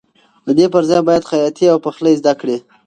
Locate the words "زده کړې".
2.19-2.57